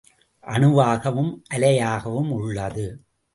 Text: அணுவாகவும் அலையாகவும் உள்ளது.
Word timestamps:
அணுவாகவும் 0.43 1.43
அலையாகவும் 1.49 2.31
உள்ளது. 2.31 2.87